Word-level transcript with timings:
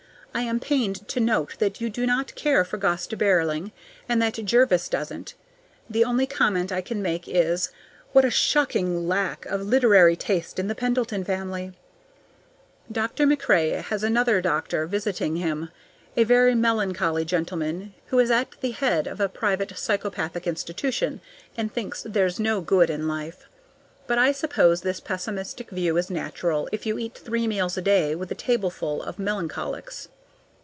I 0.33 0.43
am 0.43 0.61
pained 0.61 1.05
to 1.09 1.19
note 1.19 1.55
that 1.59 1.81
you 1.81 1.89
do 1.89 2.05
not 2.05 2.35
care 2.35 2.63
for 2.63 2.77
"Gosta 2.77 3.17
Berling" 3.17 3.73
and 4.07 4.21
that 4.21 4.35
Jervis 4.45 4.87
doesn't. 4.87 5.33
The 5.89 6.05
only 6.05 6.25
comment 6.25 6.71
I 6.71 6.79
can 6.79 7.01
make 7.01 7.27
is, 7.27 7.69
"What 8.13 8.23
a 8.23 8.31
shocking 8.31 9.09
lack 9.09 9.45
of 9.47 9.59
literary 9.63 10.15
taste 10.15 10.57
in 10.57 10.69
the 10.69 10.73
Pendleton 10.73 11.25
family!" 11.25 11.73
Dr. 12.89 13.25
MacRae 13.27 13.71
has 13.83 14.03
another 14.03 14.39
doctor 14.39 14.87
visiting 14.87 15.35
him, 15.35 15.67
a 16.15 16.23
very 16.23 16.55
melancholy 16.55 17.25
gentleman 17.25 17.93
who 18.05 18.17
is 18.19 18.31
at 18.31 18.51
the 18.61 18.71
head 18.71 19.07
of 19.07 19.19
a 19.19 19.27
private 19.27 19.73
psychopathic 19.77 20.47
institution, 20.47 21.19
and 21.57 21.73
thinks 21.73 22.03
there's 22.03 22.39
no 22.39 22.61
good 22.61 22.89
in 22.89 23.05
life. 23.05 23.49
But 24.07 24.17
I 24.17 24.31
suppose 24.31 24.79
this 24.79 25.01
pessimistic 25.01 25.71
view 25.71 25.97
is 25.97 26.09
natural 26.09 26.69
if 26.71 26.85
you 26.85 26.97
eat 26.97 27.15
three 27.17 27.47
meals 27.47 27.75
a 27.75 27.81
day 27.81 28.15
with 28.15 28.31
a 28.31 28.35
tableful 28.35 29.03
of 29.03 29.17
melancholics. 29.19 30.07